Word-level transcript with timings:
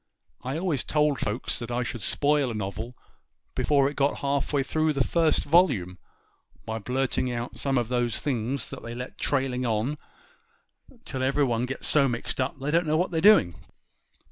I 0.41 0.57
always 0.57 0.83
told 0.83 1.19
folks 1.19 1.59
that 1.59 1.69
I 1.69 1.83
should 1.83 2.01
spoil 2.01 2.49
a 2.49 2.55
novel 2.55 2.97
before 3.53 3.87
it 3.87 3.95
got 3.95 4.17
half 4.21 4.51
way 4.51 4.63
through 4.63 4.93
the 4.93 5.03
first 5.03 5.43
volume, 5.43 5.99
by 6.65 6.79
blirting 6.79 7.31
out 7.31 7.59
some 7.59 7.77
of 7.77 7.87
those 7.87 8.17
things 8.17 8.71
that 8.71 8.81
they 8.81 8.95
let 8.95 9.19
go 9.19 9.21
trailing 9.21 9.63
on 9.63 9.99
till 11.05 11.21
everybody 11.21 11.67
gets 11.67 11.85
so 11.85 12.07
mixed 12.09 12.41
up 12.41 12.57
they 12.57 12.71
don't 12.71 12.87
know 12.87 12.97
what 12.97 13.11
they're 13.11 13.21
doing. 13.21 13.53